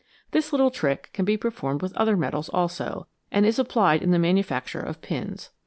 This 0.31 0.51
little 0.51 0.71
trick 0.71 1.11
can 1.13 1.25
be 1.25 1.37
performed 1.37 1.83
with 1.83 1.95
other 1.95 2.17
metals 2.17 2.49
also, 2.49 3.05
and 3.31 3.45
is 3.45 3.59
applied 3.59 4.01
in 4.01 4.09
the 4.09 4.17
manufacture 4.17 4.81
of 4.81 4.99
pins. 4.99 5.51